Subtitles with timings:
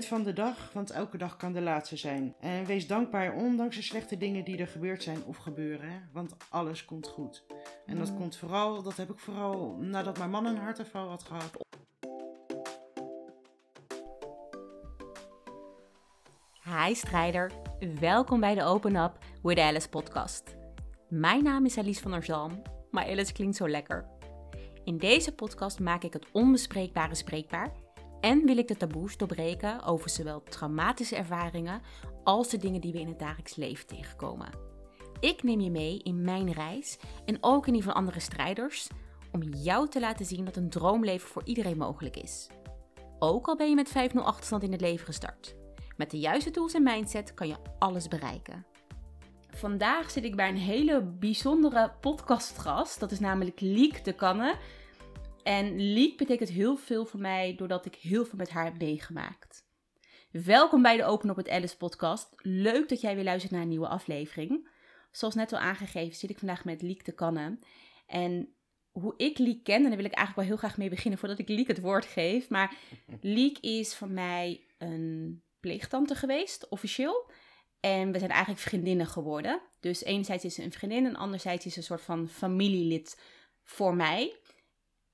[0.00, 2.34] Geniet van de dag, want elke dag kan de laatste zijn.
[2.40, 6.08] En wees dankbaar ondanks de slechte dingen die er gebeurd zijn of gebeuren.
[6.12, 7.44] Want alles komt goed.
[7.86, 11.50] En dat komt vooral, dat heb ik vooral nadat mijn man een hartaanval had gehad.
[16.64, 17.52] Hi strijder,
[18.00, 20.56] welkom bij de Open Up with Alice podcast.
[21.08, 24.08] Mijn naam is Alice van der Zalm, maar Alice klinkt zo lekker.
[24.84, 27.72] In deze podcast maak ik het onbespreekbare spreekbaar
[28.20, 31.80] en wil ik de taboes doorbreken over zowel traumatische ervaringen
[32.24, 34.50] als de dingen die we in het dagelijks leven tegenkomen.
[35.20, 38.88] Ik neem je mee in mijn reis en ook in die van andere strijders
[39.32, 42.48] om jou te laten zien dat een droomleven voor iedereen mogelijk is.
[43.18, 45.56] Ook al ben je met 5-0 achterstand in het leven gestart.
[45.96, 48.66] Met de juiste tools en mindset kan je alles bereiken.
[49.50, 53.00] Vandaag zit ik bij een hele bijzondere podcastgast.
[53.00, 54.54] Dat is namelijk Liek de Kanne.
[55.42, 59.68] En Liek betekent heel veel voor mij doordat ik heel veel met haar heb meegemaakt.
[60.30, 62.28] Welkom bij de Open op het Alice podcast.
[62.36, 64.68] Leuk dat jij weer luistert naar een nieuwe aflevering.
[65.10, 67.58] Zoals net al aangegeven zit ik vandaag met Liek de Kanne.
[68.06, 68.54] En
[68.90, 71.38] hoe ik Liek ken, en daar wil ik eigenlijk wel heel graag mee beginnen voordat
[71.38, 72.48] ik Liek het woord geef.
[72.48, 72.76] Maar
[73.20, 77.30] Liek is voor mij een pleegtante geweest, officieel.
[77.80, 79.60] En we zijn eigenlijk vriendinnen geworden.
[79.80, 83.20] Dus enerzijds is ze een vriendin en anderzijds is ze een soort van familielid
[83.62, 84.38] voor mij.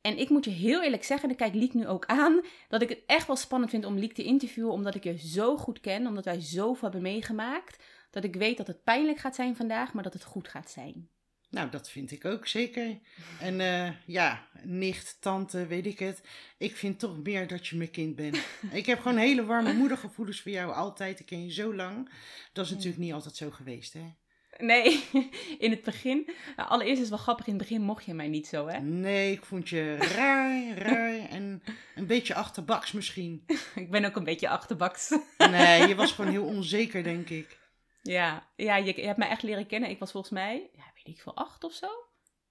[0.07, 2.83] En ik moet je heel eerlijk zeggen, en ik kijk Liek nu ook aan, dat
[2.83, 5.81] ik het echt wel spannend vind om Liek te interviewen, omdat ik je zo goed
[5.81, 9.93] ken, omdat wij zoveel hebben meegemaakt, dat ik weet dat het pijnlijk gaat zijn vandaag,
[9.93, 11.09] maar dat het goed gaat zijn.
[11.51, 12.99] Nou, dat vind ik ook zeker.
[13.41, 16.21] En uh, ja, nicht, tante, weet ik het.
[16.59, 18.39] Ik vind toch meer dat je mijn kind bent.
[18.73, 21.21] ik heb gewoon hele warme moedergevoelens voor jou altijd.
[21.21, 22.11] Ik ken je zo lang.
[22.53, 24.15] Dat is natuurlijk niet altijd zo geweest, hè?
[24.59, 25.05] Nee,
[25.59, 26.29] in het begin.
[26.57, 28.81] Nou, allereerst is het wel grappig, in het begin mocht je mij niet zo, hè?
[28.81, 31.63] Nee, ik vond je raar, raar en
[31.95, 33.45] een beetje achterbaks misschien.
[33.75, 35.11] ik ben ook een beetje achterbaks.
[35.39, 37.59] nee, je was gewoon heel onzeker, denk ik.
[38.03, 39.91] Ja, ja je, je hebt mij echt leren kennen.
[39.91, 41.89] Ik was volgens mij, ja, weet ik veel, acht of zo?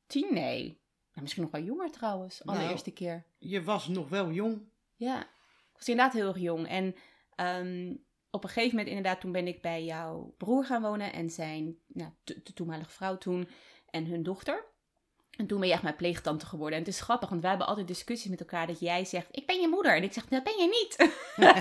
[0.07, 0.33] Tien?
[0.33, 0.63] Nee.
[0.63, 3.25] Nou, misschien nog wel jonger trouwens, Nou, allereerste keer.
[3.37, 4.61] Je was nog wel jong.
[4.95, 6.67] Ja, ik was inderdaad heel erg jong.
[6.67, 6.95] En
[7.35, 7.93] ehm,
[8.35, 11.77] op een gegeven moment, inderdaad, toen ben ik bij jouw broer gaan wonen en zijn
[11.87, 12.11] nou,
[12.53, 13.47] toenmalige vrouw toen
[13.89, 14.65] en hun dochter.
[15.37, 16.77] En toen ben je echt mijn pleegtante geworden.
[16.77, 19.45] En het is grappig, want wij hebben altijd discussies met elkaar dat jij zegt, ik
[19.45, 19.95] ben je moeder.
[19.95, 21.13] En ik zeg, dat ben je niet.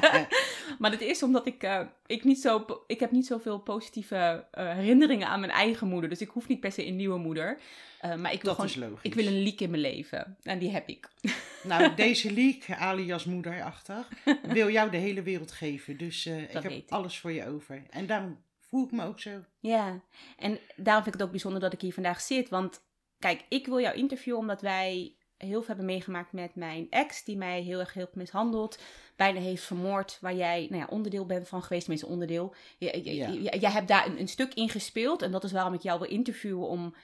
[0.78, 4.70] maar dat is omdat ik, eh, ik niet zo, ik heb niet zoveel positieve eh,
[4.72, 6.10] herinneringen aan mijn eigen moeder.
[6.10, 7.58] Dus ik hoef niet per se een nieuwe moeder.
[8.00, 9.10] Eh, maar ik wil Dat gewoon, is logisch.
[9.10, 10.36] ik wil een leak in mijn leven.
[10.42, 11.08] En die heb ik.
[11.64, 14.08] Nou, deze leak, alias moederachtig,
[14.42, 15.96] wil jou de hele wereld geven.
[15.96, 16.90] Dus ik heb ik.
[16.90, 17.82] alles voor je over.
[17.90, 19.30] En daarom voel ik me ook zo.
[19.60, 20.00] Ja,
[20.38, 22.48] en daarom vind ik het ook bijzonder dat ik hier vandaag zit.
[22.48, 22.80] Want
[23.24, 27.36] kijk, ik wil jou interviewen omdat wij heel veel hebben meegemaakt met mijn ex, die
[27.36, 28.78] mij heel erg heeft mishandeld,
[29.16, 32.54] bijna heeft vermoord, waar jij nou ja, onderdeel bent van geweest, tenminste onderdeel.
[32.78, 33.30] Ja.
[33.58, 36.08] jij hebt daar een, een stuk in gespeeld en dat is waarom ik jou wil
[36.08, 36.94] interviewen om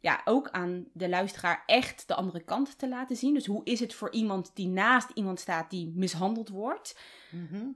[0.00, 3.34] ja, ook aan de luisteraar echt de andere kant te laten zien.
[3.34, 6.98] Dus hoe is het voor iemand die naast iemand staat die mishandeld wordt?
[7.30, 7.66] Mhm.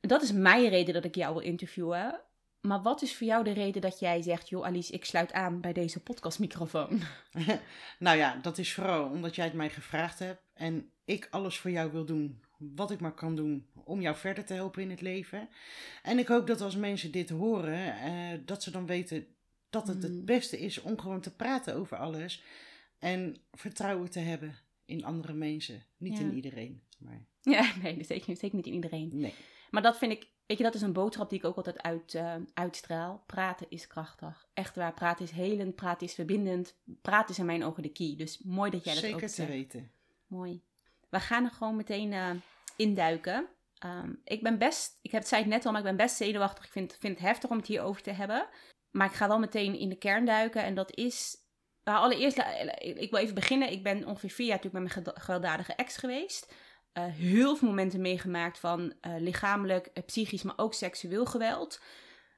[0.00, 2.20] Dat is mijn reden dat ik jou wil interviewen.
[2.60, 5.60] Maar wat is voor jou de reden dat jij zegt, joh Alice, ik sluit aan
[5.60, 7.00] bij deze podcastmicrofoon?
[7.98, 10.42] nou ja, dat is vooral omdat jij het mij gevraagd hebt.
[10.54, 12.42] En ik alles voor jou wil doen.
[12.58, 15.48] Wat ik maar kan doen om jou verder te helpen in het leven.
[16.02, 19.26] En ik hoop dat als mensen dit horen, eh, dat ze dan weten
[19.70, 20.02] dat het Mm.
[20.02, 22.42] het beste is om gewoon te praten over alles.
[22.98, 25.84] En vertrouwen te hebben in andere mensen.
[25.96, 26.24] Niet Ja.
[26.24, 29.10] in iedereen, maar Ja, nee, zeker, zeker niet in iedereen.
[29.12, 29.34] nee.
[29.70, 32.14] Maar dat vind ik, weet je, dat is een boodschap die ik ook altijd uit,
[32.14, 33.22] eh, uitstraal.
[33.26, 34.46] Praten is krachtig.
[34.54, 36.74] Echt waar, praten is helend, praten is verbindend.
[37.02, 38.14] Praten is in mijn ogen de key.
[38.16, 39.48] Dus mooi dat jij dat ook Zeker te zegt.
[39.48, 39.90] weten.
[40.26, 40.62] Mooi.
[41.08, 42.30] We gaan er gewoon meteen eh,
[42.76, 43.48] induiken.
[43.78, 46.16] Ehm, ik ben best, ik heb het zei het net al, maar ik ben best
[46.16, 46.64] zenuwachtig.
[46.64, 48.48] Ik vind, vind het heftig om het hierover te hebben.
[48.90, 50.62] Maar ik ga wel meteen in de kern duiken.
[50.62, 51.36] En dat is,
[51.84, 52.38] nou, allereerst,
[52.78, 53.72] ik wil even beginnen.
[53.72, 56.54] Ik ben ongeveer vier jaar natuurlijk met mijn gewelddadige ex geweest.
[56.98, 61.80] Eh, heel veel momenten meegemaakt van eh, lichamelijk, eh, psychisch, maar ook seksueel geweld.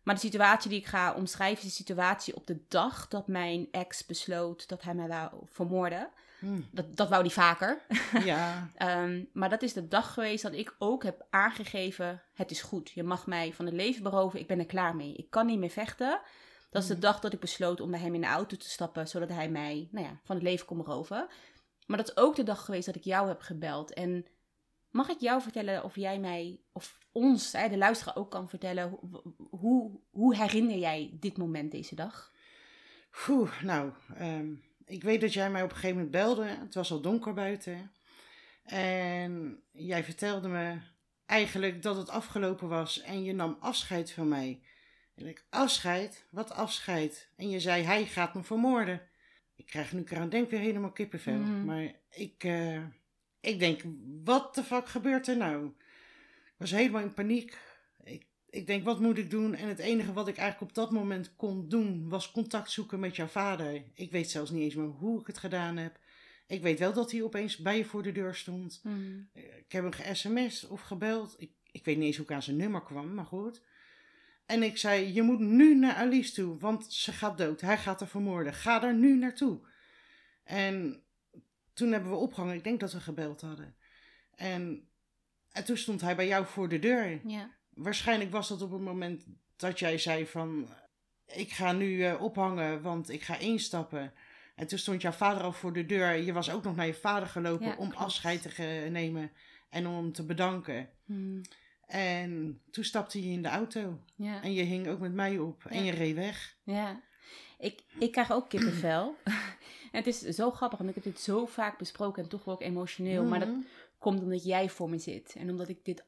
[0.02, 3.68] Maar de situatie die ik ga omschrijven is de situatie op de dag dat mijn
[3.70, 6.10] ex besloot dat hij mij wou vermoorden.
[6.38, 6.60] Hm.
[6.70, 7.80] Dat, dat wou hij vaker.
[8.24, 12.62] Ja, Ehm, maar dat is de dag geweest dat ik ook heb aangegeven: het is
[12.62, 12.90] goed.
[12.90, 14.40] Je mag mij van het leven beroven.
[14.40, 15.14] Ik ben er klaar mee.
[15.14, 16.20] Ik kan niet meer vechten.
[16.70, 17.02] Dat is de Mhm.
[17.02, 19.88] dag dat ik besloot om bij hem in de auto te stappen, zodat hij mij
[19.90, 21.26] nou ja, van het leven kon beroven.
[21.86, 23.92] Maar dat is ook de dag geweest dat ik jou heb gebeld.
[23.92, 24.26] En
[24.90, 28.88] mag ik jou vertellen of jij mij, of ons, hè, de luisteraar ook kan vertellen,
[28.88, 32.32] hoe, hoe, hoe herinner jij dit moment, deze dag?
[33.28, 34.54] Oeh, nou, ehm,
[34.84, 36.44] ik weet dat jij mij op een gegeven moment belde.
[36.44, 37.92] Het was al donker buiten.
[38.62, 40.78] En jij vertelde me
[41.26, 44.62] eigenlijk dat het afgelopen was en je nam afscheid van mij.
[45.14, 46.26] En ik, afscheid?
[46.30, 47.30] Wat afscheid?
[47.36, 49.00] En je zei, hij gaat me vermoorden.
[49.56, 51.38] Ik krijg nu aan denk weer helemaal kippenvel.
[51.38, 51.64] Mhm.
[51.64, 52.82] Maar ik, eh,
[53.40, 53.80] ik denk,
[54.24, 55.66] wat de fuck gebeurt er nou?
[56.44, 57.58] Ik was helemaal in paniek.
[58.04, 59.54] Ik, ik denk, wat moet ik doen?
[59.54, 63.16] En het enige wat ik eigenlijk op dat moment kon doen, was contact zoeken met
[63.16, 63.82] jouw vader.
[63.94, 65.98] Ik weet zelfs niet eens meer hoe ik het gedaan heb.
[66.46, 68.80] Ik weet wel dat hij opeens bij je voor de deur stond.
[68.82, 69.28] Mm.
[69.34, 71.34] Ik heb hem ge-sms of gebeld.
[71.38, 73.62] Ik, ik weet niet eens hoe ik aan zijn nummer kwam, maar goed.
[74.46, 77.60] En ik zei, je moet nu naar Alice toe, want ze gaat dood.
[77.60, 78.54] Hij gaat haar vermoorden.
[78.54, 79.60] Ga er nu naartoe.
[80.44, 81.02] En
[81.80, 82.56] toen hebben we opgehangen.
[82.56, 83.74] Ik denk dat we gebeld hadden.
[84.34, 84.88] En,
[85.52, 87.20] en toen stond hij bij jou voor de deur.
[87.28, 87.50] Ja.
[87.74, 90.68] Waarschijnlijk was dat op het moment dat jij zei van...
[91.26, 94.12] Ik ga nu eh, ophangen, want ik ga instappen.
[94.54, 96.16] En toen stond jouw vader al voor de deur.
[96.16, 98.04] Je was ook nog naar je vader gelopen Ja, om klopt.
[98.04, 99.30] afscheid te nemen.
[99.68, 100.88] En om hem te bedanken.
[101.04, 101.40] Mm.
[101.86, 104.00] En toen stapte je in de auto.
[104.14, 104.42] Ja.
[104.42, 105.64] En je hing ook met mij op.
[105.64, 106.56] En je reed weg.
[106.64, 107.02] Ja,
[107.60, 109.14] ik, ik krijg ook kippenvel.
[109.24, 109.32] en
[110.02, 112.60] het is zo grappig, want ik heb dit zo vaak besproken en toch wel ook
[112.62, 113.24] emotioneel.
[113.24, 113.60] Maar dat Mhm.
[113.98, 115.34] komt omdat jij voor me zit.
[115.38, 116.04] En omdat ik dit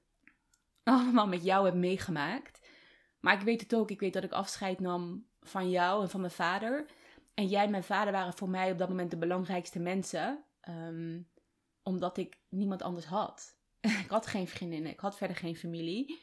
[0.82, 2.60] allemaal met jou heb meegemaakt.
[3.20, 6.20] Maar ik weet het ook, ik weet dat ik afscheid nam van jou en van
[6.20, 6.86] mijn vader.
[7.34, 10.44] En jij en mijn vader waren voor mij op dat moment de belangrijkste mensen.
[10.60, 11.20] ehm,
[11.84, 13.56] omdat ik niemand anders had.
[14.04, 16.18] ik had geen vriendinnen, ik had verder geen familie.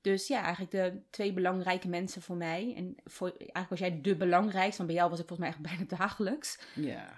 [0.00, 2.74] Dus ja, eigenlijk de twee belangrijke mensen voor mij.
[2.76, 5.66] En voor, eigenlijk was jij de belangrijkste, want bij jou was ik volgens mij echt
[5.76, 6.58] bijna dagelijks.
[6.74, 7.14] Ja.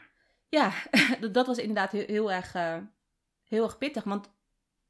[0.49, 0.73] Ja,
[1.33, 2.77] dat, was inderdaad heel, heel erg, eh,
[3.45, 4.05] heel erg pittig.
[4.05, 4.31] Want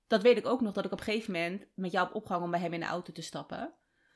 [0.06, 2.46] dat weet ik ook nog, dat ik op een gegeven moment met jou heb opgehangen
[2.46, 3.74] om bij hem in de auto te stappen.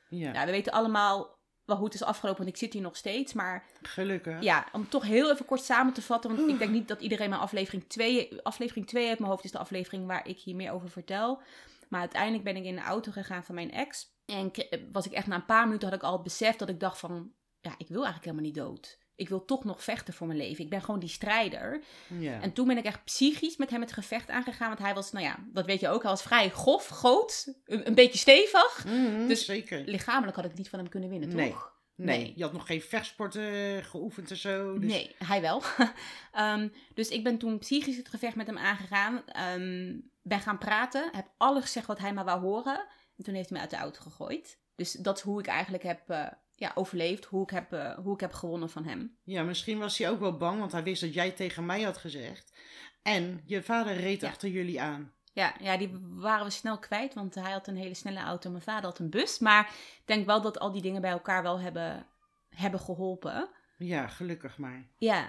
[0.09, 0.33] Ja.
[0.33, 3.33] Ja, we weten allemaal wel hoe het is afgelopen, want ik zit hier nog steeds.
[3.33, 4.41] Maar Gelukkig.
[4.41, 6.35] ja, om toch heel even kort samen te vatten.
[6.35, 8.41] Want ik denk niet dat iedereen mijn aflevering 2...
[8.43, 11.41] Aflevering 2 uit mijn hoofd is de aflevering waar ik hier meer over vertel.
[11.89, 14.15] Maar uiteindelijk ben ik in de auto gegaan van mijn ex.
[14.25, 14.51] En
[14.91, 16.99] was ik echt na een paar minuten had ik al het besef dat ik dacht
[16.99, 17.31] van...
[17.61, 18.97] Ja, ik wil eigenlijk helemaal niet dood.
[19.15, 20.63] Ik wil toch nog vechten voor mijn leven.
[20.63, 21.83] Ik ben gewoon die strijder.
[22.19, 22.41] Ja.
[22.41, 24.67] En toen ben ik echt psychisch met hem het gevecht aangegaan.
[24.67, 27.87] Want hij was, nou ja, dat weet je ook, hij was vrij grof, groot, een,
[27.87, 28.85] een beetje stevig.
[28.85, 29.83] Mhm, dus- Zeker.
[29.85, 31.49] Lichamelijk had ik niet van hem kunnen winnen, Nee.
[31.49, 31.75] toch?
[31.95, 32.17] Nee.
[32.17, 32.33] nee.
[32.35, 34.79] Je had nog geen vechtsporten geoefend en zo.
[34.79, 34.91] Dus...
[34.91, 35.61] Nee, hij wel.
[36.31, 39.23] Ehm, dus ik ben toen psychisch het gevecht met hem aangegaan.
[39.25, 39.95] ehm,
[40.27, 41.09] ben gaan praten.
[41.11, 42.85] Heb alles gezegd wat hij maar wou horen.
[43.17, 44.59] En toen heeft hij me uit de auto gegooid.
[44.75, 47.25] Dus dat is hoe ik eigenlijk heb eh, ja, overleefd.
[47.25, 49.17] Hoe ik, heb, eh, hoe ik heb gewonnen van hem.
[49.23, 51.97] Ja, misschien was hij ook wel bang, want hij wist dat jij tegen mij had
[51.97, 52.57] gezegd.
[53.01, 54.27] En je vader reed Ja.
[54.27, 55.11] achter jullie aan.
[55.33, 57.13] Ja, ja, die waren we snel kwijt.
[57.13, 58.49] Want hij had een hele snelle auto.
[58.49, 59.39] Mijn vader had een bus.
[59.39, 62.07] Maar ik denk wel dat al die dingen bij elkaar wel hebben,
[62.49, 63.49] hebben geholpen.
[63.77, 64.87] Ja, gelukkig maar.
[64.97, 65.27] Ja,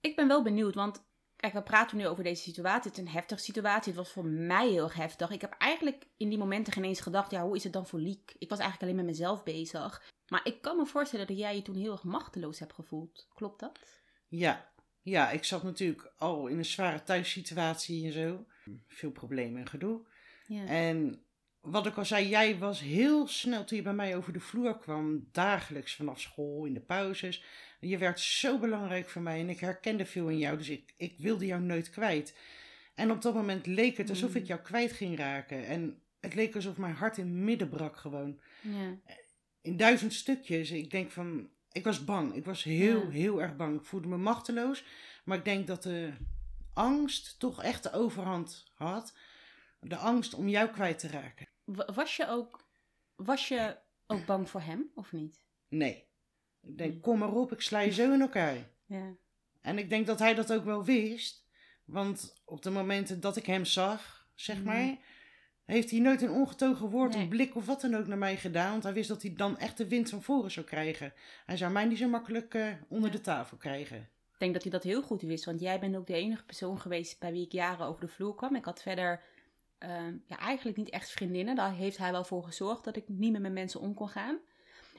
[0.00, 1.08] ik ben wel benieuwd, want
[1.40, 2.90] kijk, we praten nu over deze situatie.
[2.90, 3.92] Het is een heftige situatie.
[3.92, 5.30] Het was voor mij heel erg heftig.
[5.30, 7.98] Ik heb eigenlijk in die momenten geen eens gedacht, ja, hoe is het dan voor
[7.98, 8.34] Liek?
[8.38, 10.02] Ik was eigenlijk alleen met mezelf bezig.
[10.28, 13.28] Maar ik kan me voorstellen dat jij je toen heel erg machteloos hebt gevoeld.
[13.34, 13.78] Klopt dat?
[14.28, 14.68] Ja.
[15.02, 18.44] Ja, ik zat natuurlijk al in een zware thuissituatie en zo.
[18.86, 20.06] Veel problemen en gedoe.
[20.46, 20.66] Ja.
[20.66, 21.24] En
[21.60, 24.78] wat ik al zei, jij was heel snel toen je bij mij over de vloer
[24.78, 27.44] kwam, dagelijks vanaf school, in de pauzes.
[27.80, 31.14] Je werd zo belangrijk voor mij en ik herkende veel in jou, dus ik, ik
[31.18, 32.36] wilde jou nooit kwijt.
[32.94, 34.46] En op dat moment leek het alsof ik Mm.
[34.48, 35.66] jou kwijt ging raken.
[35.66, 38.40] En het leek alsof mijn hart in het midden brak gewoon.
[38.60, 38.96] ja.
[39.62, 40.70] In duizend stukjes.
[40.70, 42.34] Ik denk van, ik was bang.
[42.34, 43.08] Ik was heel, Ja.
[43.10, 43.78] heel erg bang.
[43.80, 44.84] Ik voelde me machteloos.
[45.24, 46.12] Maar ik denk dat de
[46.74, 49.14] angst toch echt de overhand had.
[49.80, 51.48] De angst om jou kwijt te raken.
[51.94, 52.66] Was je ook,
[53.16, 55.42] was je ook bang voor hem, of niet?
[55.68, 56.08] Nee.
[56.62, 57.00] Ik denk, Hmm.
[57.00, 58.56] kom maar op, ik sla je zo in elkaar.
[58.86, 59.14] Ja.
[59.60, 61.44] En ik denk dat hij dat ook wel wist.
[61.84, 64.64] Want op de momenten dat ik hem zag, zeg Mhm.
[64.64, 64.96] maar,
[65.64, 67.22] heeft hij nooit een ongetogen woord, Nee.
[67.22, 68.70] een blik of wat dan ook naar mij gedaan.
[68.70, 71.12] Want hij wist dat hij dan echt de wind van voren zou krijgen.
[71.46, 73.16] Hij zou mij niet zo makkelijk eh, onder Ja.
[73.16, 73.98] de tafel krijgen.
[74.32, 76.80] Ik denk dat hij dat heel goed wist, want jij bent ook de enige persoon
[76.80, 78.56] geweest bij wie ik jaren over de vloer kwam.
[78.56, 79.22] Ik had verder
[79.80, 81.54] ehm, ja, eigenlijk niet echt vriendinnen.
[81.54, 84.38] Daar heeft hij wel voor gezorgd dat ik niet meer met mensen om kon gaan.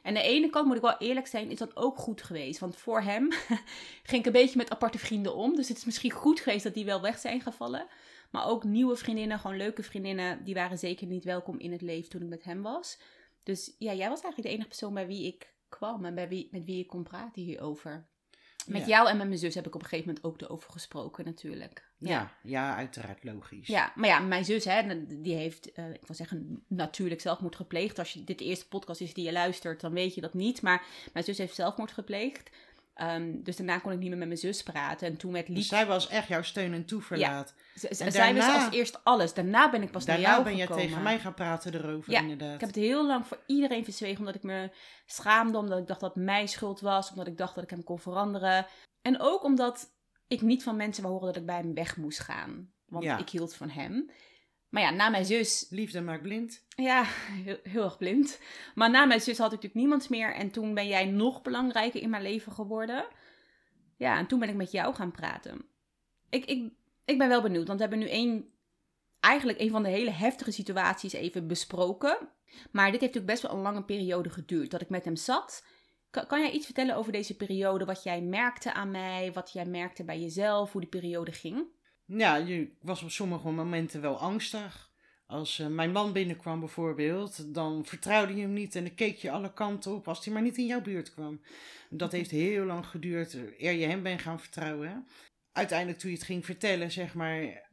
[0.02, 2.60] En de ene kant moet ik wel eerlijk zijn, is dat ook goed geweest.
[2.60, 3.32] Want voor hem
[4.04, 5.56] ging ik een beetje met aparte vrienden om.
[5.56, 7.88] Dus het is misschien goed geweest dat die wel weg zijn gevallen.
[8.32, 12.10] Maar ook nieuwe vriendinnen, gewoon leuke vriendinnen, die waren zeker niet welkom in het leven
[12.10, 13.00] toen ik met hem was.
[13.44, 16.48] Dus ja, jij was eigenlijk de enige persoon bij wie ik kwam en bij wie,
[16.52, 18.06] met wie ik kon praten hierover.
[18.68, 18.88] Met Ja.
[18.88, 21.90] jou en met mijn zus heb ik op een gegeven moment ook erover gesproken natuurlijk.
[21.98, 23.68] Ja, ja, uiteraard logisch.
[23.68, 28.00] Ja, maar ja, mijn zus, hè, die heeft, eh, ik wil zeggen, natuurlijk zelfmoord gepleegd.
[28.00, 30.62] Als je, dit de eerste podcast is die je luistert, dan weet je dat niet.
[30.62, 32.50] Maar mijn zus heeft zelfmoord gepleegd.
[32.94, 35.08] Ehm, dus daarna kon ik niet meer met mijn zus praten.
[35.08, 35.58] En toen met Liek...
[35.58, 37.54] Dus zij was echt jouw steun en toeverlaat.
[37.90, 39.34] En zij daarna- als eerst alles.
[39.34, 40.84] Daarna ben ik pas naar Daarna jou ben je gekomen.
[40.86, 42.54] tegen mij gaan praten erover, Ja, inderdaad.
[42.54, 44.70] Ik heb het heel lang voor iedereen verzwegen, omdat ik me
[45.06, 47.84] schaamde, omdat ik dacht dat het mijn schuld was, omdat ik dacht dat ik hem
[47.84, 48.66] kon veranderen.
[49.02, 49.94] En ook omdat
[50.28, 52.72] ik niet van mensen wou horen dat ik bij hem weg moest gaan.
[52.86, 53.18] Want Ja.
[53.18, 54.10] ik hield van hem.
[54.72, 56.66] Maar ja, na mijn zus Liefde maakt blind.
[56.76, 57.04] ja,
[57.44, 58.40] heel, heel erg blind.
[58.76, 60.34] Maar na mijn zus had ik natuurlijk niemand meer.
[60.34, 63.06] En toen ben jij nog belangrijker in mijn leven geworden.
[63.98, 65.66] Ja, en toen ben ik met jou gaan praten.
[66.30, 66.72] Ik, ik,
[67.06, 68.50] ik ben wel benieuwd, want we hebben nu één,
[69.20, 72.18] eigenlijk een van de hele heftige situaties even besproken.
[72.72, 75.66] Maar dit heeft natuurlijk best wel een lange periode geduurd dat ik met hem zat.
[76.10, 77.86] Kan, kan jij iets vertellen over deze periode?
[77.86, 79.32] Wat jij merkte aan mij?
[79.34, 80.72] Wat jij merkte bij jezelf?
[80.72, 81.66] Hoe die periode ging?
[82.06, 84.92] Ja, je was op sommige momenten wel angstig.
[85.26, 89.32] Als eh, mijn man binnenkwam bijvoorbeeld, dan vertrouwde je hem niet en dan keek je
[89.32, 91.42] alle kanten op als hij maar niet in jouw buurt kwam.
[91.90, 95.08] Dat heeft heel lang geduurd eer je hem bent gaan vertrouwen.
[95.52, 97.70] Uiteindelijk toen je het ging vertellen, zeg maar,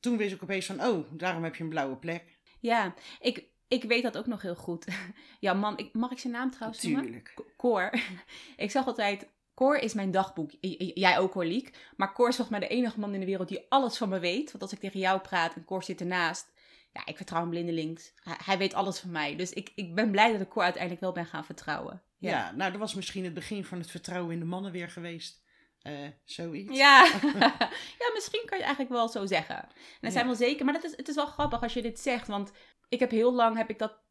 [0.00, 2.38] toen wist ik opeens van, oh, daarom heb je een blauwe plek.
[2.60, 4.86] Ja, ik, ik weet dat ook nog heel goed.
[5.40, 7.02] Ja, man, ik, mag ik zijn naam trouwens noemen?
[7.02, 7.34] Tuurlijk.
[7.56, 7.90] Cor.
[8.56, 10.50] Ik zag altijd, Cor is mijn dagboek.
[10.94, 11.92] Jij ook hoor, Liek.
[11.96, 14.18] Maar Cor is volgens mij de enige man in de wereld die alles van me
[14.18, 14.50] weet.
[14.50, 16.52] Want als ik tegen jou praat en Cor zit ernaast.
[16.92, 18.12] Ja, ik vertrouw hem blindelings.
[18.44, 19.36] Hij, weet alles van mij.
[19.36, 22.02] Dus ik, ik ben blij dat ik Cor uiteindelijk wel ben gaan vertrouwen.
[22.18, 22.52] Ja.
[22.52, 25.42] nou, dat was misschien het begin van het vertrouwen in de mannen weer geweest.
[25.82, 26.76] Eh, zoiets.
[26.76, 27.04] Ja.
[28.02, 29.56] ja, misschien kan je eigenlijk wel zo zeggen.
[29.56, 29.68] En
[30.00, 30.30] dat zijn Ja.
[30.30, 30.64] wel zeker.
[30.64, 32.26] Maar dat is, het is wel grappig als je dit zegt.
[32.26, 32.52] Want
[32.88, 34.03] ik heb heel lang heb ik dat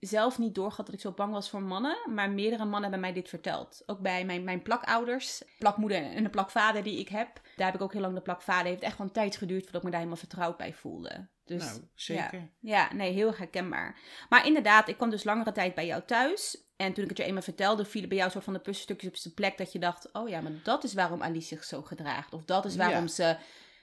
[0.00, 1.96] zelf niet doorgehad dat ik zo bang was voor mannen.
[2.14, 3.82] Maar meerdere mannen hebben mij dit verteld.
[3.86, 7.40] Ook bij mijn, mijn plakouders, plakmoeder en de plakvader die ik heb.
[7.56, 8.66] Daar heb ik ook heel lang de plakvader.
[8.66, 11.28] heeft echt een tijd geduurd voordat ik me daar helemaal vertrouwd bij voelde.
[11.44, 12.50] Dus nou, zeker.
[12.60, 13.98] ja, nee, heel herkenbaar.
[14.28, 16.62] Maar inderdaad, ik kwam dus langere tijd bij jou thuis.
[16.76, 19.16] En toen ik het je eenmaal vertelde, vielen bij jou soort van de puzzelstukjes op
[19.16, 19.58] zijn plek.
[19.58, 22.32] Dat je dacht, oh ja, maar dat is waarom Alice zich zo gedraagt.
[22.32, 23.08] Of dat is waarom Ja.
[23.08, 23.36] ze...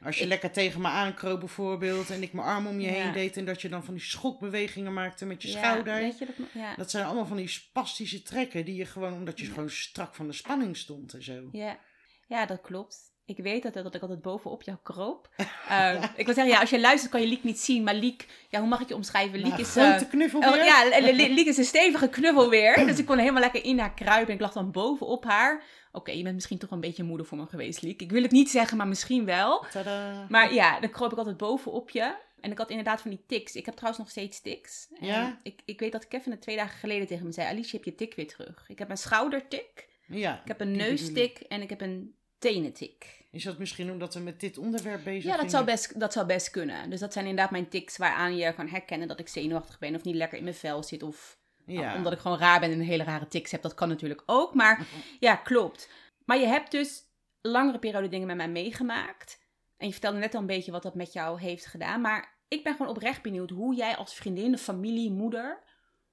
[0.04, 2.94] Als je Ik- lekker tegen me aankroop bijvoorbeeld en ik mijn arm om je Ja.
[2.94, 5.96] heen deed en dat je dan van die schokbewegingen maakte met je Ja, schouder.
[5.96, 6.36] Weet je dat?
[6.54, 6.76] Ja.
[6.76, 10.28] Dat zijn allemaal van die spastische trekken die je gewoon, omdat je gewoon strak van
[10.28, 11.50] de spanning stond en zo.
[11.52, 11.80] Ja.
[12.28, 13.14] ja, dat klopt.
[13.26, 15.30] Ik weet dat, dat ik altijd bovenop jou kroop.
[15.70, 17.84] Eh, ik wil zeggen, ja, als je luistert kan je Liek niet zien.
[17.84, 19.38] Maar Liek, ja, hoe mag ik je omschrijven?
[19.40, 19.72] Liek Nou, is...
[19.72, 20.64] grote eh, knuffel weer.
[20.64, 22.76] ja, Li- Li- Liek is een stevige knuffel weer.
[22.88, 24.28] Dus ik kon helemaal lekker in haar kruipen.
[24.28, 25.64] En ik lag dan bovenop haar.
[25.92, 28.02] Oké, je bent misschien toch een beetje moeder voor me geweest, Liek.
[28.02, 29.66] Ik wil het niet zeggen, maar misschien wel.
[29.72, 30.26] Tadaa.
[30.30, 32.16] Maar ja, dan kroop ik altijd bovenop je.
[32.42, 33.56] En ik had inderdaad van die tics.
[33.56, 34.88] Ik heb trouwens nog steeds tics.
[35.00, 35.38] En Ja?
[35.44, 37.48] Ik, ik weet dat Kevin het twee dagen geleden tegen me zei.
[37.48, 38.66] Alice, je hebt je tik weer terug.
[38.68, 39.88] Ik heb een schoudertik.
[40.08, 41.38] ja, Ik heb een neustik.
[41.40, 43.24] En ik heb een tenentik.
[43.32, 46.26] Is dat misschien omdat we met dit onderwerp bezig Ja, dat zou, best, dat zou
[46.26, 46.90] best kunnen.
[46.90, 49.96] Dus dat zijn inderdaad mijn tics waaraan je kan herkennen dat ik zenuwachtig ben.
[49.96, 51.04] Of niet lekker in mijn vel zit.
[51.04, 51.96] Of Ja.
[51.96, 53.62] omdat ik gewoon raar ben en een hele rare tics heb.
[53.62, 54.54] Dat kan natuurlijk ook.
[54.54, 54.88] Maar
[55.20, 55.90] ja, klopt.
[56.26, 57.04] Maar je hebt dus
[57.42, 59.44] langere periode dingen met mij meegemaakt.
[59.78, 62.02] En je vertelde net al een beetje wat dat met jou heeft gedaan.
[62.02, 65.64] Maar ik ben gewoon oprecht benieuwd hoe jij als vriendin, familie, moeder...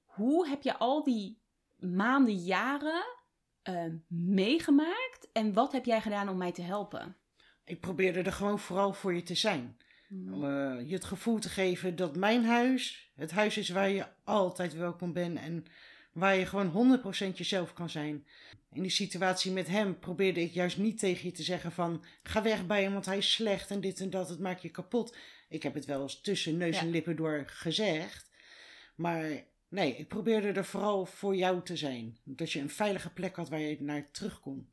[0.04, 1.38] Hoe heb je al die
[1.78, 3.04] maanden, jaren
[3.62, 5.11] eh, meegemaakt?
[5.32, 7.16] En wat heb jij gedaan om mij te helpen?
[7.64, 9.76] Ik probeerde er gewoon vooral voor je te zijn.
[10.10, 14.06] Om eh, je het gevoel te geven dat mijn huis het huis is waar je
[14.24, 15.64] altijd welkom bent en
[16.12, 17.00] waar je gewoon
[17.32, 18.26] 100% jezelf kan zijn.
[18.72, 22.42] In die situatie met hem probeerde ik juist niet tegen je te zeggen van ga
[22.42, 25.16] weg bij hem want hij is slecht en dit en dat, het maakt je kapot.
[25.48, 26.82] Ik heb het wel eens tussen neus Ja.
[26.82, 28.30] en lippen door gezegd,
[28.94, 32.18] maar nee, ik probeerde er vooral voor jou te zijn.
[32.24, 34.71] Dat je een veilige plek had waar je naar terug kon.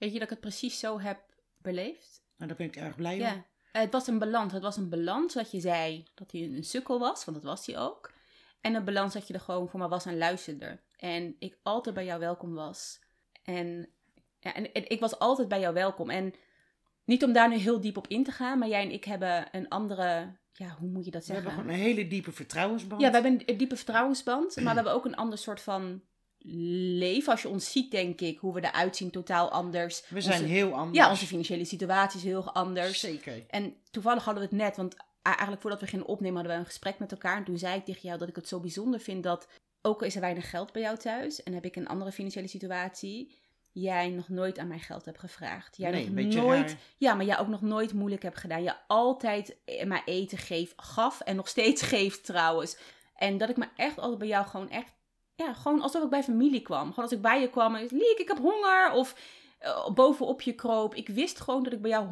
[0.00, 1.20] Weet je dat ik het precies zo heb
[1.58, 2.22] beleefd?
[2.36, 3.16] Nou, daar ben ik erg blij.
[3.16, 3.44] Ja.
[3.72, 4.52] Het was een balans.
[4.52, 7.66] Het was een balans dat je zei dat hij een sukkel was, want dat was
[7.66, 8.12] hij ook.
[8.60, 10.80] En een balans dat je er gewoon voor me was en luisterde.
[10.96, 13.00] En ik altijd bij jou welkom was.
[13.42, 13.88] En,
[14.38, 16.10] ja, en, en ik was altijd bij jou welkom.
[16.10, 16.34] En
[17.04, 19.48] niet om daar nu heel diep op in te gaan, maar jij en ik hebben
[19.52, 21.68] een andere, ja, hoe moet je dat We hebben zeggen?
[21.68, 23.00] gewoon een hele diepe vertrouwensband.
[23.00, 26.02] Ja, we hebben een diepe vertrouwensband, maar we hebben ook een ander soort van
[26.42, 27.32] leven.
[27.32, 30.02] Als je ons ziet, denk ik, hoe we eruit zien, totaal anders.
[30.08, 30.96] We zijn Onze- heel anders.
[30.98, 33.00] Ja, onze financiële situatie is heel anders.
[33.00, 33.44] Zeker.
[33.48, 36.66] En toevallig hadden we het net, want eigenlijk voordat we gingen opnemen hadden we een
[36.66, 37.36] gesprek met elkaar.
[37.36, 39.48] En toen zei ik tegen jou dat ik het zo bijzonder vind dat,
[39.82, 42.48] ook al is er weinig geld bij jou thuis en heb ik een andere financiële
[42.48, 43.34] situatie,
[43.72, 45.76] jij nog nooit aan mij geld hebt gevraagd.
[45.76, 46.78] Jij nee, nog een beetje nooit, raar.
[46.96, 48.62] ja, maar jij ook nog nooit moeilijk hebt gedaan.
[48.62, 50.38] Je altijd mij eten
[50.76, 52.76] gaf en nog steeds geeft trouwens.
[53.16, 54.92] En dat ik me echt altijd bij jou gewoon echt,
[55.40, 56.88] ja, gewoon alsof ik bij familie kwam.
[56.88, 58.92] Gewoon als ik bij je kwam, en, Liek, ik heb honger.
[58.92, 59.14] Of
[59.58, 60.94] eh, bovenop je kroop.
[60.94, 62.06] Ik wist gewoon dat ik bij jou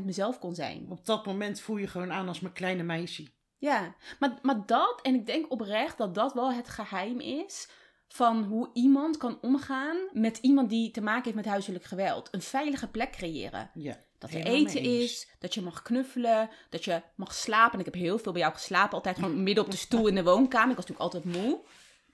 [0.00, 0.86] 100% mezelf kon zijn.
[0.88, 3.26] Op dat moment voel je gewoon aan als mijn kleine meisje.
[3.58, 7.68] Ja, maar, maar dat, en ik denk oprecht dat dat wel het geheim is
[8.08, 12.28] van hoe iemand kan omgaan met iemand die te maken heeft met huiselijk geweld.
[12.30, 13.70] Een veilige plek creëren.
[13.74, 13.96] Ja.
[14.18, 17.72] Dat er eten is, dat je mag knuffelen, dat je mag slapen.
[17.72, 20.14] En ik heb heel veel bij jou geslapen, altijd gewoon midden op de stoel in
[20.14, 20.70] de woonkamer.
[20.70, 21.60] Ik was natuurlijk altijd moe.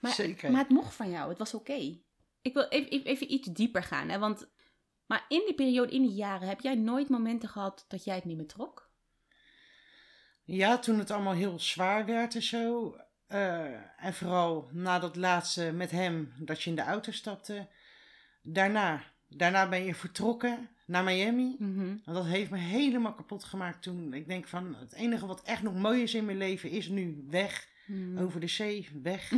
[0.00, 0.50] Maar, Zeker.
[0.50, 1.98] maar het mocht van jou, het was oké.
[2.42, 4.48] Ik wil even, even, even iets dieper gaan, hè, want...
[5.06, 8.24] Maar in die periode, in die jaren, heb jij nooit momenten gehad dat jij het
[8.24, 8.90] niet meer trok?
[10.44, 12.96] Ja, toen het allemaal heel zwaar werd en zo.
[13.26, 17.68] eh, en vooral na dat laatste met hem, dat je in de auto stapte.
[18.42, 21.56] Daarna, daarna ben je vertrokken naar Miami.
[22.04, 24.14] En dat heeft me helemaal kapot gemaakt toen.
[24.14, 27.24] Ik denk van, het enige wat echt nog mooi is in mijn leven is nu
[27.28, 27.68] weg.
[27.90, 28.18] Mhm.
[28.18, 29.32] Over de zee, weg.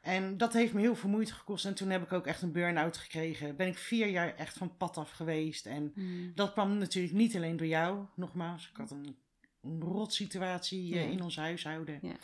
[0.00, 1.64] En dat heeft me heel veel moeite gekost.
[1.64, 3.56] En toen heb ik ook echt een burn-out gekregen.
[3.56, 5.66] Ben ik vier jaar echt van pad af geweest.
[5.66, 6.30] En Mhm.
[6.34, 8.68] dat kwam natuurlijk niet alleen door jou, nogmaals.
[8.70, 9.16] Ik had een,
[9.62, 11.10] een rot situatie eh, Ja.
[11.10, 11.98] in ons huishouden.
[12.02, 12.16] Ja.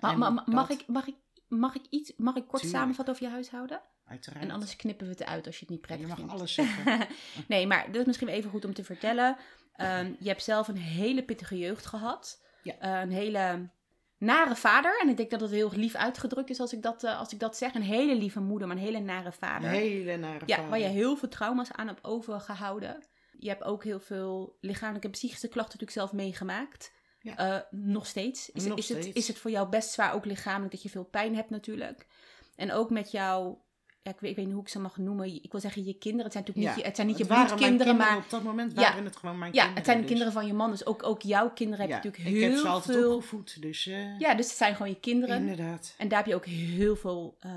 [0.00, 1.14] Maar, mag, dat- ik, mag, ik,
[1.48, 2.80] mag ik iets, mag ik kort Tuurlijk.
[2.82, 3.80] samenvatten over je huishouden?
[4.06, 4.44] Uiteraard.
[4.44, 6.32] En anders knippen we het uit als je het niet je prettig mag vindt.
[6.32, 7.06] alles zeggen.
[7.48, 9.36] nee, maar dat is misschien even goed om te vertellen.
[9.72, 12.42] Ehm, je hebt zelf een hele pittige jeugd gehad.
[12.62, 12.78] Ja.
[12.78, 13.68] Eh, een hele
[14.18, 15.00] nare vader.
[15.02, 17.40] En ik denk dat het heel lief uitgedrukt is als ik dat, eh, als ik
[17.40, 17.74] dat zeg.
[17.74, 19.70] Een hele lieve moeder, maar een hele nare Een vader.
[19.70, 20.70] hele nare ja, vader.
[20.70, 23.06] waar je heel veel trauma's aan hebt overgehouden.
[23.38, 26.92] Je hebt ook heel veel lichamelijke en psychische klachten natuurlijk zelf meegemaakt.
[27.20, 27.36] Ja.
[27.36, 28.50] Eh, nog steeds.
[28.50, 31.04] Is, Nog is, Het, is het voor jou best zwaar, ook lichamelijk, dat je veel
[31.04, 32.06] pijn hebt natuurlijk.
[32.56, 33.65] En ook met jouw,
[34.06, 35.42] ja, ik, weet, ik weet niet hoe ik ze mag noemen.
[35.42, 36.24] Ik wil zeggen je kinderen.
[36.24, 38.80] Het zijn natuurlijk niet, je, het zijn niet je bloedkinderen, maar Op dat moment Ja.
[38.80, 39.76] waren het gewoon mijn ja, kinderen.
[39.76, 40.70] het zijn de dus- kinderen van je man.
[40.70, 43.14] Dus ook, ook jouw kinderen Ja, heb je natuurlijk ik heel heb ze altijd veel...
[43.14, 45.36] opgevoed, dus eh, Ja, dus het zijn gewoon je kinderen.
[45.36, 45.94] inderdaad.
[45.98, 47.50] En daar heb je ook heel veel, eh,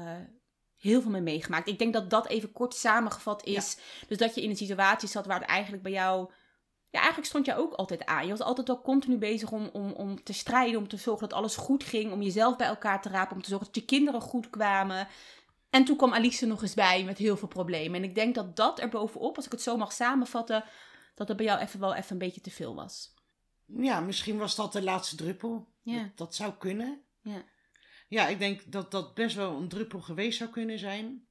[0.77, 1.67] heel veel mee meegemaakt.
[1.67, 3.77] Ik denk dat dat even kort samengevat is.
[4.07, 6.31] Dus dat je in een situatie zat waar het eigenlijk bij jou...
[6.91, 8.23] Ja, eigenlijk stond je ook altijd aan.
[8.23, 11.37] Je was altijd wel continu bezig om, om, om te strijden, om te zorgen dat
[11.37, 12.11] alles goed ging.
[12.11, 15.07] Om jezelf bij elkaar te rapen, om te zorgen dat je kinderen goed kwamen.
[15.69, 18.03] En toen kwam Alice nog eens bij met heel veel problemen.
[18.03, 20.63] En ik denk dat dat er bovenop, als ik het zo mag samenvatten...
[21.15, 23.13] dat het bij jou even wel even een beetje te veel was.
[23.65, 25.67] Ja, misschien was dat de laatste druppel.
[25.81, 26.01] Ja.
[26.01, 27.01] Dat, dat zou kunnen.
[27.21, 27.43] Ja.
[28.07, 31.27] Ja, ik denk dat dat best wel een druppel geweest zou kunnen zijn.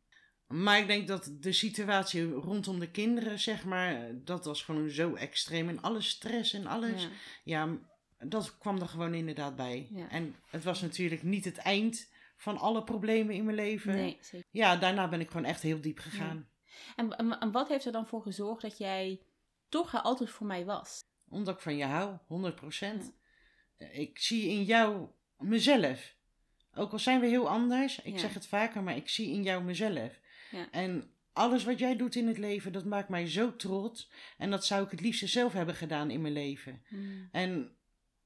[0.46, 5.14] Maar ik denk dat de situatie rondom de kinderen, zeg maar, dat was gewoon zo
[5.14, 5.68] extreem.
[5.68, 7.02] En alle stress en alles.
[7.02, 7.08] Ja.
[7.44, 7.78] Ja,
[8.18, 9.88] dat kwam er gewoon inderdaad bij.
[9.90, 10.08] Ja.
[10.10, 13.94] En het was natuurlijk niet het eind van alle problemen in mijn leven.
[13.94, 14.46] Nee, zeker.
[14.50, 16.48] Ja, daarna ben ik gewoon echt heel diep gegaan.
[16.96, 19.20] En, en, en wat heeft er dan voor gezorgd dat jij
[19.68, 21.00] toch er altijd voor mij was?
[21.28, 22.84] Omdat ik van je hou, 100%.
[23.92, 26.16] Ik zie in jou mezelf.
[26.74, 28.18] Ook al zijn we heel anders, ik Ja.
[28.18, 30.20] zeg het vaker, maar ik zie in jou mezelf.
[30.50, 30.70] Ja.
[30.70, 34.10] En alles wat jij doet in het leven, dat maakt mij zo trots.
[34.36, 36.82] En dat zou ik het liefst zelf hebben gedaan in mijn leven.
[37.32, 37.76] En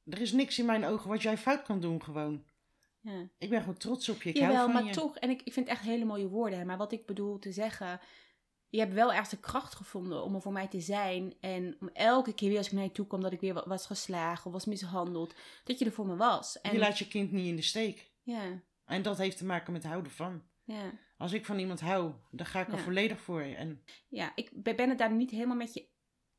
[0.04, 2.44] er is niks in mijn ogen wat jij fout kan doen, gewoon.
[3.04, 3.28] Ja.
[3.38, 4.28] Ik ben gewoon trots op je.
[4.28, 5.00] Ik Jawel, hou van maar je.
[5.00, 6.66] toch, en ik, ik vind echt hele mooie woorden.
[6.66, 8.00] Maar wat ik bedoel te zeggen,
[8.68, 11.34] je hebt wel ergens de kracht gevonden om er voor mij te zijn.
[11.40, 13.64] En om elke keer weer als ik naar je toe kwam dat ik weer wa-
[13.68, 15.34] was geslagen of was mishandeld,
[15.64, 16.60] dat je er voor me was.
[16.60, 18.10] En, Je laat je kind niet in de steek.
[18.22, 20.42] ja, En dat heeft te maken met houden van.
[20.64, 20.92] ja.
[21.16, 22.82] Als ik van iemand hou, dan ga ik er Ja.
[22.82, 23.40] volledig voor.
[23.40, 25.88] En ja, ik ben ben het daar niet helemaal met je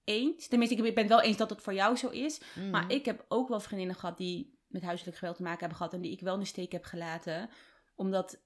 [0.03, 0.47] eens.
[0.47, 2.41] Tenminste, ik ben het wel eens dat het voor jou zo is.
[2.55, 5.77] mm, Maar ik heb ook wel vriendinnen gehad die met huiselijk geweld te maken hebben
[5.77, 7.49] gehad en die ik wel in de steek heb gelaten.
[7.95, 8.41] Omdat,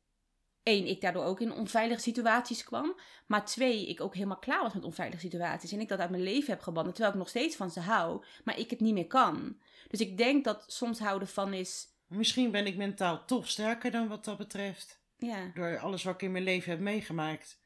[0.63, 2.99] één, ik daardoor ook in onveilige situaties kwam.
[3.27, 5.71] Maar twee, ik ook helemaal klaar was met onveilige situaties.
[5.71, 8.25] En ik dat uit mijn leven heb gebannen, terwijl ik nog steeds van ze hou,
[8.43, 9.61] maar ik het niet meer kan.
[9.87, 14.07] Dus ik denk dat soms houden van is, Misschien ben ik mentaal toch sterker dan
[14.07, 15.01] wat dat betreft.
[15.17, 17.59] ja, Door alles wat ik in mijn leven heb meegemaakt.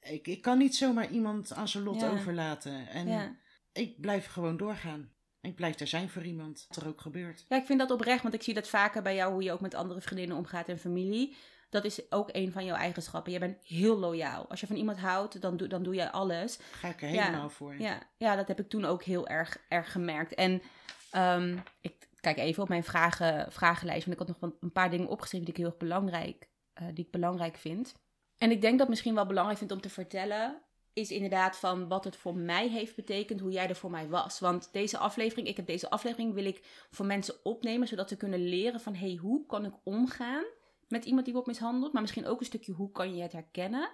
[0.00, 2.10] Ik, ik kan niet zomaar iemand aan zijn lot Ja.
[2.10, 2.88] overlaten.
[2.88, 3.36] En ja.
[3.72, 5.12] ik blijf gewoon doorgaan.
[5.46, 6.66] Ik blijf er zijn voor iemand.
[6.68, 7.44] Wat er ook gebeurt.
[7.48, 9.60] Ja, ik vind dat oprecht, want ik zie dat vaker bij jou, hoe je ook
[9.60, 11.36] met andere vriendinnen omgaat en familie.
[11.70, 13.32] Dat is ook een van jouw eigenschappen.
[13.32, 14.48] Je bent heel loyaal.
[14.48, 16.58] Als je van iemand houdt, dan doe, dan doe jij alles.
[16.70, 17.78] Ga ik er Ja, helemaal voor.
[17.78, 20.34] Ja, ja, dat heb ik toen ook heel erg, erg gemerkt.
[20.34, 20.62] En
[21.10, 25.08] ehm, ik kijk even op mijn vragen, vragenlijst, want ik had nog een paar dingen
[25.08, 27.94] opgeschreven die ik heel erg belangrijk, eh, die ik belangrijk vind.
[28.38, 30.62] En ik denk dat misschien wel belangrijk vind om te vertellen,
[30.96, 34.40] is inderdaad van wat het voor mij heeft betekend, hoe jij er voor mij was.
[34.40, 38.48] Want deze aflevering, ik heb deze aflevering, wil ik voor mensen opnemen, zodat ze kunnen
[38.48, 40.44] leren van, hey, hoe kan ik omgaan
[40.88, 41.92] met iemand die wordt mishandeld?
[41.92, 43.90] Maar misschien ook een stukje, hoe kan je het herkennen?